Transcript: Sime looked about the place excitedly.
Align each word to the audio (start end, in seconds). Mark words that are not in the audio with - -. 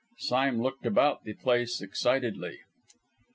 Sime 0.17 0.59
looked 0.63 0.87
about 0.87 1.25
the 1.25 1.35
place 1.35 1.79
excitedly. 1.79 2.61